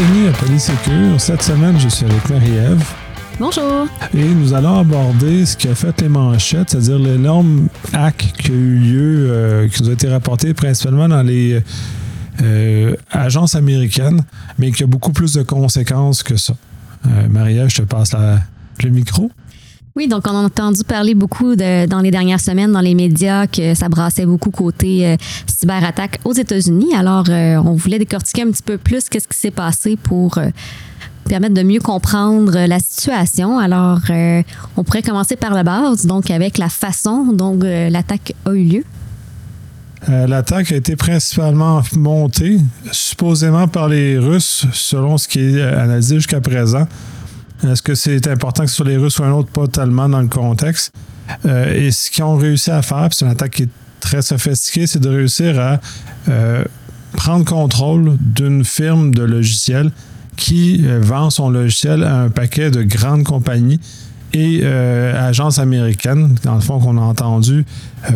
[0.00, 1.20] Bienvenue à Polysécure.
[1.20, 2.84] Cette semaine, je suis avec Marie-Ève.
[3.40, 3.88] Bonjour.
[4.14, 8.54] Et nous allons aborder ce qui a fait les manchettes, c'est-à-dire l'énorme hack qui a
[8.54, 11.60] eu lieu, euh, qui nous a été rapporté principalement dans les
[12.42, 14.22] euh, agences américaines,
[14.56, 16.54] mais qui a beaucoup plus de conséquences que ça.
[17.08, 18.38] Euh, Marie-Ève, je te passe la-
[18.84, 19.32] le micro.
[19.96, 23.74] Oui, donc on a entendu parler beaucoup dans les dernières semaines dans les médias que
[23.74, 26.94] ça brassait beaucoup côté euh, cyberattaque aux États-Unis.
[26.94, 30.50] Alors, euh, on voulait décortiquer un petit peu plus qu'est-ce qui s'est passé pour euh,
[31.28, 33.58] permettre de mieux comprendre la situation.
[33.58, 34.00] Alors,
[34.76, 38.84] on pourrait commencer par la base, donc avec la façon dont l'attaque a eu lieu.
[40.06, 42.58] L'attaque a été principalement montée,
[42.92, 46.86] supposément par les Russes, selon ce qui est analysé jusqu'à présent.
[47.66, 49.50] Est-ce que c'est important que ce soit les Russes ou un autre?
[49.50, 50.92] Pas tellement dans le contexte?
[51.44, 53.68] Euh, et ce qu'ils ont réussi à faire, c'est une attaque qui est
[54.00, 55.80] très sophistiquée, c'est de réussir à
[56.28, 56.64] euh,
[57.12, 59.90] prendre contrôle d'une firme de logiciels
[60.36, 63.80] qui euh, vend son logiciel à un paquet de grandes compagnies
[64.32, 67.64] et euh, agences américaines, dans le fond, qu'on a entendu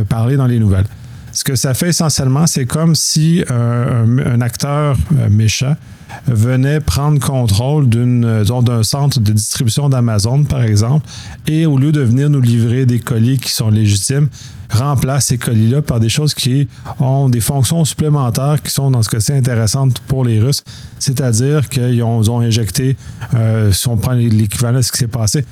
[0.08, 0.86] parler dans les nouvelles.
[1.32, 4.98] Ce que ça fait essentiellement, c'est comme si un, acteur
[5.30, 5.77] méchant
[6.26, 11.06] venait prendre contrôle euh, d'un centre de distribution d'Amazon, par exemple,
[11.46, 14.28] et au lieu de venir nous livrer des colis qui sont légitimes,
[14.70, 19.10] remplace ces colis-là par des choses qui ont des fonctions supplémentaires qui sont, dans ce
[19.10, 20.62] cas-ci, intéressantes pour les Russes.
[20.98, 22.96] C'est-à-dire qu'ils ont, ils ont injecté,
[23.34, 25.44] euh, si on prend l'équivalent de ce qui s'est passé,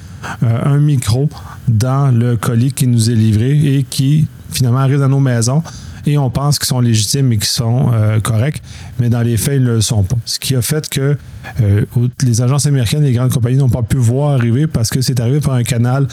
[0.43, 1.29] euh, un micro
[1.69, 5.63] dans le colis qui nous est livré et qui, finalement, arrive dans nos maisons
[6.07, 8.63] et on pense qu'ils sont légitimes et qu'ils sont euh, corrects,
[8.99, 10.17] mais dans les faits, ils ne le sont pas.
[10.25, 11.17] Ce qui a fait que
[11.61, 11.85] euh,
[12.23, 15.21] les agences américaines et les grandes compagnies n'ont pas pu voir arriver parce que c'est
[15.21, 16.07] arrivé par un canal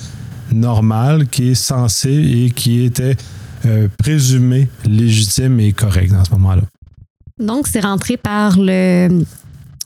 [0.52, 3.16] normal qui est censé et qui était
[3.66, 6.62] euh, présumé légitime et correct dans ce moment-là.
[7.40, 9.24] Donc, c'est rentré par le,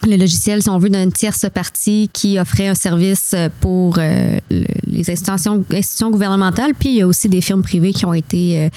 [0.07, 4.66] le logiciel, si on veut, d'une tierce partie qui offrait un service pour euh, le-
[4.88, 6.73] les institutions, gouvernementales.
[6.78, 8.69] Puis, il y a aussi des firmes privées qui ont été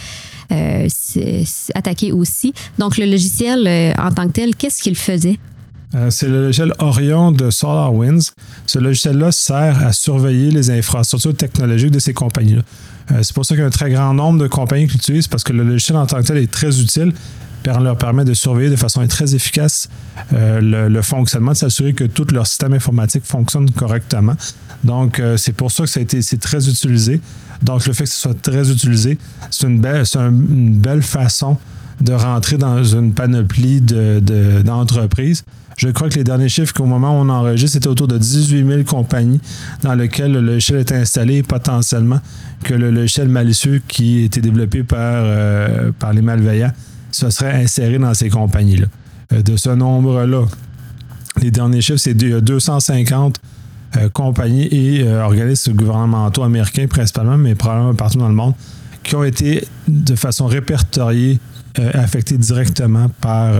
[0.52, 2.52] euh, euh, attaquées aussi.
[2.78, 5.38] Donc, le logiciel, euh, en tant que tel, qu'est-ce qu'il faisait?
[5.94, 8.32] Euh, c'est le logiciel Orion de SolarWinds.
[8.66, 12.62] Ce logiciel-là sert à surveiller les infrastructures technologiques de ces compagnies-là.
[13.12, 15.28] Euh, c'est pour ça qu'il y a un très grand nombre de compagnies qui l'utilisent
[15.28, 17.12] parce que le logiciel en tant que tel est très utile.
[17.72, 19.88] Leur permet de surveiller de façon très efficace
[20.32, 24.34] euh, le, fonctionnement, de s'assurer que tout leur système informatique fonctionne correctement.
[24.84, 27.20] Donc, euh, c'est pour ça que ça a été, c'est très utilisé.
[27.62, 29.18] Donc, le fait que ce soit très utilisé,
[29.50, 31.56] c'est une belle, façon
[32.00, 35.44] de rentrer dans une panoplie de- de- d'entreprises.
[35.76, 38.66] Je crois que les derniers chiffres qu'au moment où on enregistre, c'était autour de 18
[38.66, 39.40] 000 compagnies
[39.82, 42.20] dans lesquelles le logiciel est installé, potentiellement
[42.62, 46.72] que le logiciel malicieux qui été développé euh, par les malveillants
[47.14, 48.86] se serait inséré dans ces compagnies-là.
[49.32, 50.44] Euh, de ce nombre-là,
[51.40, 53.36] les derniers chiffres, c'est deux- 250
[53.96, 58.54] euh, compagnies et euh, organismes gouvernementaux américains principalement, mais probablement partout dans le monde,
[59.02, 61.38] qui ont été de façon répertoriée
[61.78, 63.52] euh, affectés directement par,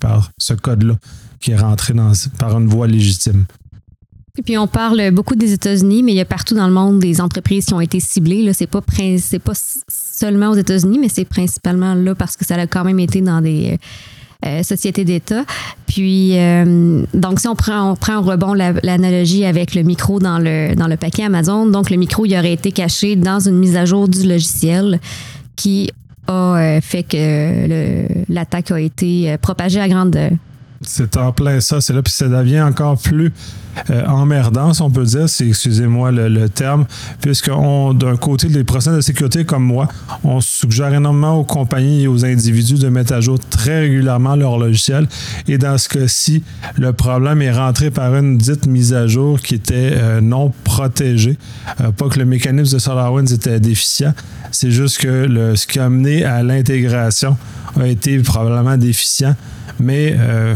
[0.00, 0.94] par ce code-là
[1.40, 3.44] qui est rentré dans, par une voie légitime.
[4.44, 7.20] Puis, on parle beaucoup des États-Unis, mais il y a partout dans le monde des
[7.20, 8.42] entreprises qui ont été ciblées.
[8.42, 8.80] Là, c'est pas,
[9.88, 13.40] seulement aux États-Unis, mais c'est principalement là parce que ça a quand même été dans
[13.40, 13.78] des
[14.46, 15.44] euh, sociétés d'État.
[15.86, 20.18] Puis, euh, donc, si on prend, on prend en rebond la- l'analogie avec le micro
[20.20, 23.58] dans le, dans le paquet Amazon, donc le micro, il aurait été caché dans une
[23.58, 25.00] mise à jour du logiciel
[25.56, 25.90] qui
[26.28, 30.16] a euh, fait que l'attaque a été euh, propagée à grande
[30.82, 33.32] C'est en plein ça, c'est là, puis ça devient encore plus
[33.90, 36.86] euh, emmerdant, si on peut dire, c'est, excusez-moi le, le terme,
[37.20, 39.88] puisque d'un côté, les procédures de sécurité comme moi,
[40.24, 44.58] on suggère énormément aux compagnies et aux individus de mettre à jour très régulièrement leur
[44.58, 45.06] logiciel.
[45.46, 46.42] Et dans ce cas-ci,
[46.76, 51.38] le problème est rentré par une dite mise à jour qui était euh, non protégée.
[51.80, 54.12] Euh, pas que le mécanisme de SolarWinds était déficient,
[54.50, 57.36] c'est juste que le, ce qui a mené à l'intégration
[57.78, 59.34] a été probablement déficient.
[59.80, 60.54] Mais, euh,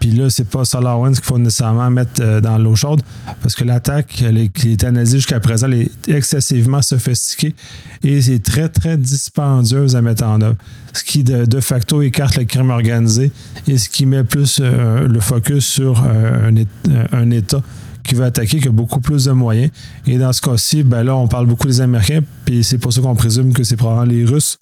[0.00, 3.00] puis là, c'est pas SolarWinds qu'il faut nécessairement mettre dans l'eau chaude
[3.42, 4.24] parce que l'attaque
[4.54, 7.54] qui est analysée jusqu'à présent elle est excessivement sophistiquée
[8.02, 10.56] et c'est très, très dispendieuse à mettre en œuvre.
[10.92, 13.32] Ce qui, de, facto, écarte le crime organisé
[13.66, 17.62] et ce qui met plus euh, le focus sur euh, un, Ét- un État
[18.04, 19.70] qui veut attaquer, qui a beaucoup plus de moyens.
[20.06, 23.00] Et dans ce cas-ci, ben là, on parle beaucoup des Américains, puis c'est pour ça
[23.00, 24.58] qu'on présume que c'est probablement les Russes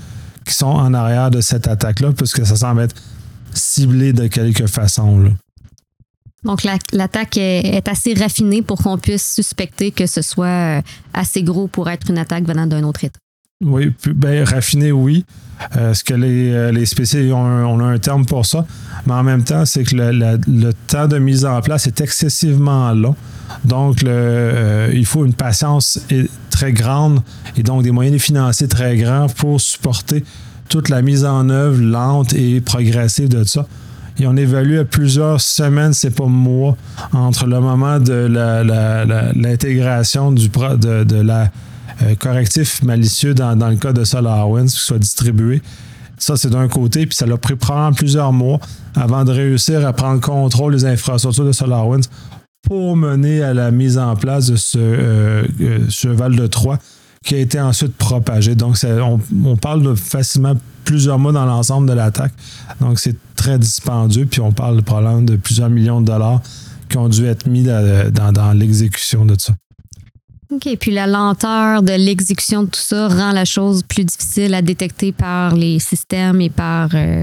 [0.47, 2.95] qui sont en arrière de cette attaque-là, puisque ça semble être
[3.53, 5.25] ciblé de quelque façon.
[6.45, 10.81] Donc, la- l'attaque est, est assez raffinée pour qu'on puisse suspecter que ce soit euh,
[11.15, 13.19] assez gros pour être une attaque venant d'un autre État.
[13.65, 15.25] Oui, ben, raffiné, oui.
[15.77, 18.67] Euh, ce que les, les spécialistes ont un terme pour ça.
[19.07, 23.15] Mais en même temps, c'est que le, temps de mise en place est excessivement long.
[23.65, 26.01] Donc, il faut une patience
[26.51, 27.23] très grande
[27.57, 30.25] et donc des moyens financiers très grands pour supporter
[30.69, 33.69] toute la mise en œuvre lente et progressive de ça.
[34.19, 36.77] Et on évalue à plusieurs semaines, c'est pas mois,
[37.13, 38.29] entre le moment de
[39.35, 41.51] l'intégration du de, de la
[42.03, 45.63] euh, correctif malicieux dans, le cas de SolarWinds qui soit distribué.
[46.19, 48.61] Ça, c'est d'un côté, puis ça l'a pris probablement plusieurs mois
[48.95, 52.09] avant de réussir à prendre contrôle des infrastructures de SolarWinds
[52.63, 56.79] pour mener à la mise en place de ce euh, euh, cheval de Troie
[57.23, 58.55] qui a été ensuite propagé.
[58.55, 58.77] Donc,
[59.45, 60.55] on, parle de facilement
[60.85, 62.33] plusieurs mois dans l'ensemble de l'attaque.
[62.81, 64.27] Donc, c'est très dispendieux.
[64.27, 66.41] Puis, on parle probablement de plusieurs millions de dollars
[66.89, 69.55] qui ont dû être mis dans, l'exécution de ça.
[70.51, 70.69] OK.
[70.79, 75.13] Puis, la lenteur de l'exécution de tout ça rend la chose plus difficile à détecter
[75.13, 77.23] par les systèmes et par euh,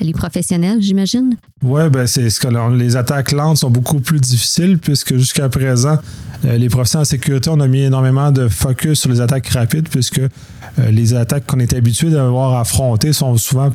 [0.00, 1.36] les professionnels, j'imagine?
[1.62, 5.98] Oui, ben c'est ce que les attaques lentes sont beaucoup plus difficiles puisque jusqu'à présent,
[6.44, 9.88] euh, les professionnels en sécurité, on a mis énormément de focus sur les attaques rapides
[9.88, 13.72] puisque euh, les attaques qu'on est habitué d'avoir affrontées sont souvent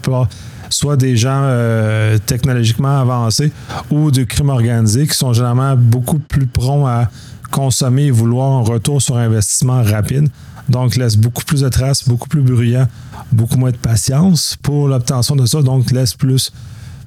[0.70, 3.52] soit des gens euh, technologiquement avancés
[3.92, 7.10] ou de crimes organisés qui sont généralement beaucoup plus prompts à
[7.52, 10.30] consommer et vouloir un retour sur investissement rapide.
[10.70, 12.88] Donc, laisse beaucoup plus de traces, beaucoup plus bruyant,
[13.32, 15.62] beaucoup moins de patience pour l'obtention de ça.
[15.62, 16.52] Donc, laisse plus,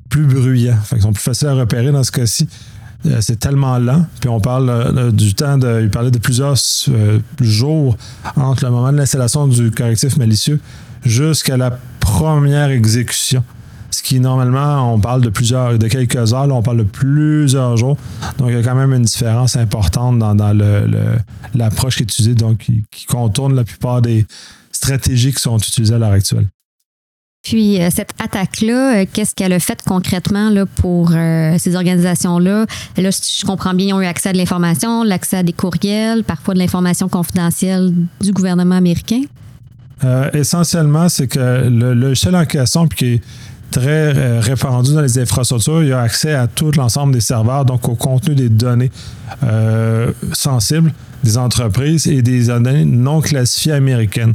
[0.09, 0.77] plus bruyant.
[0.85, 2.49] Fait sont plus faciles à repérer dans ce cas-ci.
[3.07, 4.07] Euh, c'est tellement lent.
[4.21, 5.83] Puis on parle euh, du temps de.
[5.83, 6.57] Il parlait de plusieurs
[6.89, 7.97] euh, jours
[8.37, 10.61] entre le moment de l'installation du correctif malicieux
[11.05, 13.45] jusqu'à la première exécution.
[14.07, 17.97] Qui normalement, on parle de plusieurs, de quelques heures, là, on parle de plusieurs jours.
[18.39, 20.37] Donc il y a quand même une différence importante dans,
[21.55, 24.25] l'approche qui est utilisée, donc qui contourne la plupart des
[24.71, 26.47] stratégies qui sont utilisées à l'heure actuelle.
[27.47, 32.67] Puis euh, cette attaque-là, euh, qu'est-ce qu'elle a fait concrètement là, pour euh, ces organisations-là?
[32.97, 36.25] Là, je comprends bien, ils ont eu accès à de l'information, l'accès à des courriels,
[36.25, 39.23] parfois de l'information confidentielle du gouvernement américain.
[40.33, 43.21] essentiellement, c'est que le logiciel en question, puis qui est
[43.71, 47.95] très répandu dans les infrastructures, il a accès à tout l'ensemble des serveurs, donc au
[47.95, 48.91] contenu des données
[50.33, 50.93] sensibles
[51.27, 54.35] des entreprises et des données non classifiées américaines.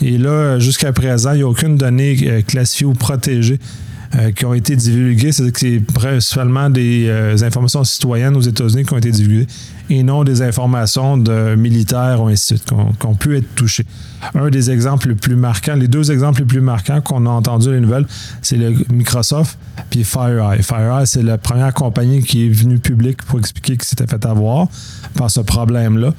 [0.00, 3.91] Et là, jusqu'à présent, il n'y a aucune donnée euh, classifiée ou protégée euh,
[4.34, 5.32] qui ont été divulguées.
[5.32, 9.46] C'est-à-dire que c'est principalement des euh, informations citoyennes aux États-Unis qui ont été divulguées
[9.90, 12.68] et non des informations de militaires ou ainsi de suite
[12.98, 13.86] qui ont, pu être touchées.
[14.34, 17.72] Un des exemples les plus marquants, les deux exemples les plus marquants qu'on a entendus
[17.72, 18.06] les nouvelles,
[18.40, 19.58] c'est le Microsoft
[19.90, 20.62] puis FireEye.
[20.62, 24.68] FireEye, c'est la première compagnie qui est venue publique pour expliquer qu'il s'était fait avoir
[25.16, 26.14] par ce problème-là.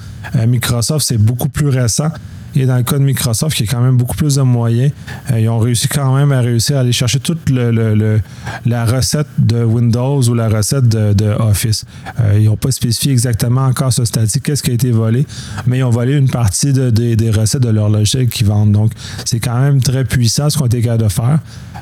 [0.45, 2.09] Microsoft, c'est beaucoup plus récent.
[2.55, 4.91] Et dans le cas de Microsoft, qui est quand même beaucoup plus de moyens,
[5.31, 9.63] euh, ils ont réussi quand même à réussir à aller chercher toute la recette de
[9.63, 11.85] Windows ou la recette de, Office.
[12.19, 15.25] Euh, ils n'ont pas spécifié exactement encore ce statique, qu'est-ce qui a été volé,
[15.65, 18.71] mais ils ont volé une partie des recettes de leur logiciel qu'ils vendent.
[18.71, 18.91] Donc,
[19.25, 21.39] c'est quand même très puissant ce qu'on été capable de faire.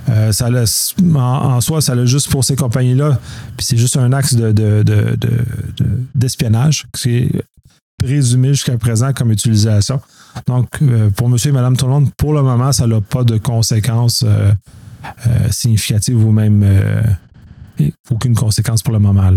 [0.09, 0.49] Euh, ça
[1.15, 3.19] en, soi, ça l'a juste pour ces compagnies-là,
[3.57, 4.35] puis c'est juste un axe
[6.15, 7.31] d'espionnage de, qui est
[7.99, 10.01] présumé jusqu'à présent comme utilisation.
[10.47, 14.23] Donc, euh, pour monsieur et madame tout pour le moment, ça n'a pas de conséquences
[14.25, 14.51] euh,
[15.27, 16.65] euh, significatives ou même
[18.09, 19.29] aucune conséquence pour le moment.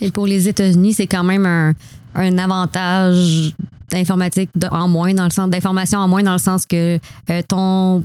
[0.00, 3.54] Et pour les États-Unis, c'est quand même un, avantage
[3.90, 6.98] d'informatique en moins, dans le sens d'information en moins, dans le sens que
[7.48, 8.02] ton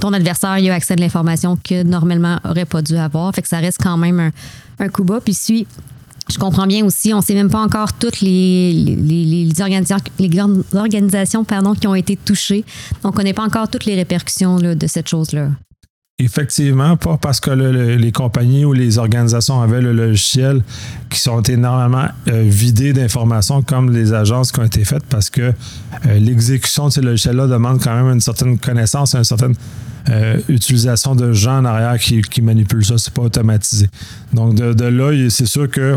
[0.00, 3.32] ton adversaire a accès à de l'information que normalement n'aurait pas dû avoir.
[3.32, 4.30] Fait que ça reste quand même un,
[4.80, 5.20] un coup bas.
[5.24, 5.68] Puis si
[6.30, 10.28] je comprends bien aussi, on ne sait même pas encore toutes les, les, organisations, les
[10.28, 12.64] grandes organisations pardon, qui ont été touchées.
[13.02, 15.50] Donc, on ne pas encore toutes les répercussions de cette chose-là.
[16.20, 20.62] Effectivement, pas parce que les compagnies ou les organisations avaient le logiciel
[21.10, 25.40] qui sont énormément euh, vidés d'informations comme les agences qui ont été faites parce que
[26.06, 29.56] euh, l'exécution de ces logiciels-là demande quand même une certaine connaissance, une certaine
[30.08, 32.96] euh, utilisation de gens en arrière qui, manipulent ça.
[32.96, 33.88] C'est pas automatisé.
[34.32, 35.96] Donc de là, c'est sûr que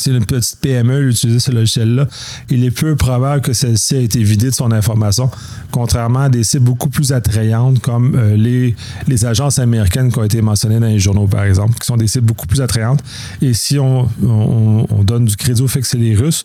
[0.00, 2.06] si une petite PME utilise ce logiciel-là,
[2.48, 5.30] il est peu probable que celle-ci ait été vidée de son information,
[5.70, 8.74] contrairement à des sites beaucoup plus attrayantes comme euh, les,
[9.06, 12.08] les agences américaines qui ont été mentionnées dans les journaux, par exemple, qui sont des
[12.08, 13.02] sites beaucoup plus attrayantes.
[13.42, 16.44] Et si on, on donne du crédit au fait que c'est les Russes,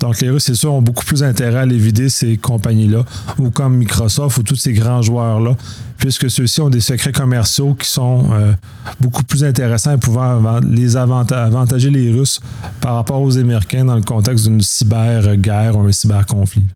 [0.00, 3.04] donc, les Russes, c'est sûr, ont beaucoup plus intérêt à l'éviter, ces compagnies-là,
[3.38, 5.56] ou comme Microsoft ou tous ces grands joueurs-là,
[5.98, 8.52] puisque ceux-ci ont des secrets commerciaux qui sont euh,
[9.00, 12.40] beaucoup plus intéressants et pouvant les avantager les Russes
[12.80, 16.66] par rapport aux Américains dans le contexte d'une cyber-guerre ou un cyber-conflit.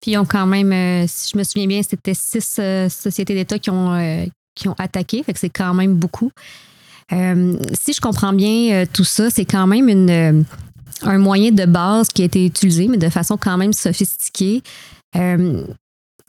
[0.00, 3.70] Puis ils ont quand même, si je me souviens bien, c'était six sociétés d'État qui
[3.70, 6.30] ont, qui ont attaqué, fait que c'est quand même beaucoup.
[7.10, 10.44] si je comprends bien tout ça, c'est quand même une,
[11.02, 14.62] un moyen de base qui a été utilisé, mais de façon quand même sophistiquée.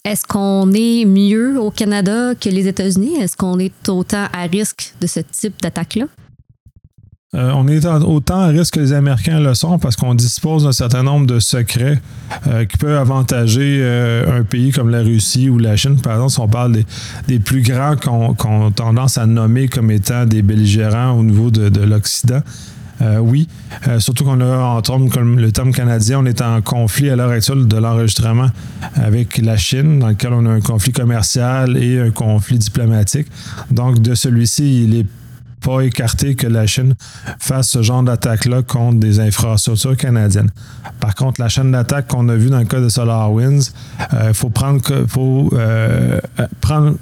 [0.06, 3.16] Est-ce qu'on est mieux au Canada que les États-Unis?
[3.16, 6.06] Est-ce qu'on est autant à risque de ce type d'attaque-là?
[7.36, 10.72] Euh, on est autant à risque que les Américains le sont parce qu'on dispose d'un
[10.72, 12.02] certain nombre de secrets
[12.48, 16.02] euh, qui peuvent avantager euh, un pays comme la Russie ou la Chine.
[16.02, 16.84] Par exemple, si on parle
[17.28, 21.82] des, plus grands qu'on a tendance à nommer comme étant des belligérants au niveau de
[21.82, 22.42] l'Occident,
[23.02, 23.48] euh, oui,
[23.88, 27.16] euh, surtout qu'on a en termes comme le terme canadien, on est en conflit à
[27.16, 28.50] l'heure actuelle de l'enregistrement
[28.96, 33.28] avec la Chine, dans lequel on a un conflit commercial et un conflit diplomatique.
[33.72, 35.06] Donc, de celui-ci, il est
[35.62, 36.96] pas écarté que la Chine
[37.40, 40.52] fasse ce genre d'attaque-là contre des infrastructures canadiennes.
[41.00, 44.34] Par contre, la chaîne d'attaque qu'on a vue dans le cas de SolarWinds, il euh,
[44.34, 45.52] faut prendre, faut,
[46.62, 46.96] prendre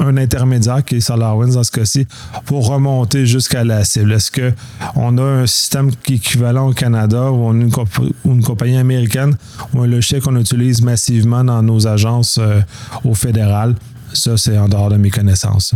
[0.00, 2.06] un intermédiaire qui est SolarWinds dans ce cas-ci
[2.44, 4.12] pour remonter jusqu'à la cible.
[4.12, 7.84] Est-ce qu'on a un système qui est équivalent au Canada ou on a
[8.24, 9.36] une, compagnie américaine
[9.74, 12.60] ou un logiciel qu'on utilise massivement dans nos agences euh,
[13.04, 13.76] au fédéral?
[14.12, 15.74] Ça, c'est en dehors de mes connaissances.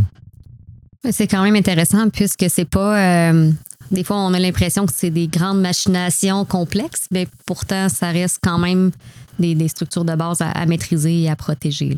[1.10, 2.98] C'est quand même intéressant puisque c'est pas.
[2.98, 3.50] Euh,
[3.90, 8.38] des fois, on a l'impression que c'est des grandes machinations complexes, mais pourtant, ça reste
[8.42, 8.90] quand même
[9.38, 11.94] des, structures de base à, maîtriser et à protéger.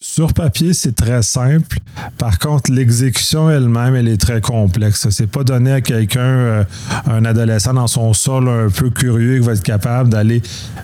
[0.00, 1.78] Sur papier, c'est très simple.
[2.18, 5.08] Par contre, l'exécution elle-même, elle est très complexe.
[5.10, 6.64] C'est pas donné à quelqu'un, euh,
[7.08, 10.40] un adolescent dans son sol un peu curieux qui va être capable d'aller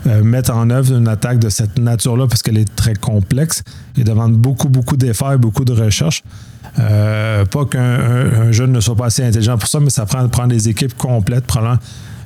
[0.09, 3.62] euh, mettre en œuvre une attaque de cette nature-là parce qu'elle est très complexe
[3.97, 6.25] et demande beaucoup, beaucoup d'efforts et beaucoup de recherche.
[6.80, 10.49] Euh, pas qu'un jeune ne soit pas assez intelligent pour ça, mais ça prend, prendre
[10.49, 11.78] des équipes complètes, probablement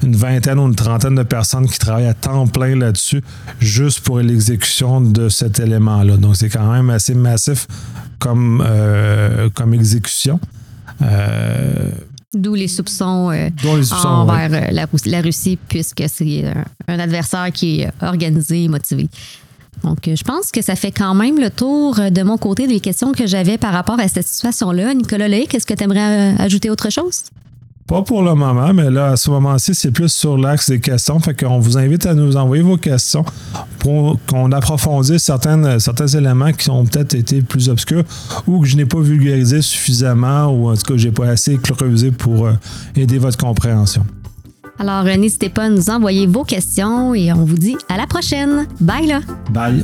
[0.02, 3.22] une vingtaine ou une trentaine de personnes qui travaillent à temps plein là-dessus,
[3.60, 6.16] juste pour l'exécution de cet élément-là.
[6.16, 7.66] Donc, c'est quand même assez massif
[8.18, 10.40] comme, euh, comme exécution.
[11.02, 11.90] Euh,
[12.34, 13.48] D'où les soupçons, euh,
[14.04, 16.44] envers la, Russie, puisque c'est
[16.86, 19.08] un adversaire qui est organisé et motivé.
[19.82, 23.12] Donc, je pense que ça fait quand même le tour de mon côté des questions
[23.12, 24.92] que j'avais par rapport à cette situation-là.
[24.92, 27.22] Nicolas Ley, est-ce que tu aimerais ajouter autre chose?
[27.88, 31.18] Pas pour le moment, mais là, à ce moment-ci, c'est plus sur l'axe des questions.
[31.20, 33.24] Fait qu'on vous invite à nous envoyer vos questions
[33.78, 38.04] pour qu'on approfondisse certaines, certains éléments qui ont peut-être été plus obscurs
[38.46, 42.10] ou que je n'ai pas vulgarisé suffisamment ou en tout cas, j'ai pas assez creusé
[42.10, 42.52] pour euh,
[42.94, 44.04] aider votre compréhension.
[44.78, 48.06] Alors, euh, n'hésitez pas à nous envoyer vos questions et on vous dit à la
[48.06, 48.66] prochaine.
[48.80, 49.20] Bye là!
[49.50, 49.82] Bye!